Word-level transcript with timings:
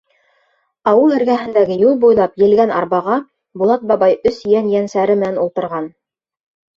Ауыл 0.91 1.11
эргәһендәге 1.17 1.75
юл 1.81 1.99
буйлап 2.05 2.41
елгән 2.43 2.73
арбаға 2.77 3.17
Булат 3.63 3.83
бабай 3.91 4.15
өс 4.31 4.39
ейән-ейәнсәре 4.47 5.19
менән 5.21 5.39
ултырған. 5.43 5.87